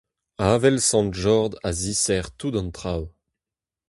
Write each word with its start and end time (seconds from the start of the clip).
Avel 0.51 0.81
sant 0.89 1.13
Jord 1.13 1.51
a 1.61 1.71
zisec'h 1.79 2.31
tout 2.39 2.53
an 2.59 2.69
traoù. 2.77 3.05